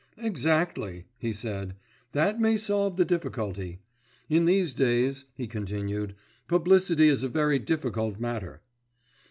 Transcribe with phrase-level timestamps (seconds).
[0.17, 1.75] "Exactly," he said.
[2.13, 3.81] "That may solve the difficulty.
[4.29, 6.15] In these days," he continued,
[6.47, 8.63] "publicity is a very difficult matter."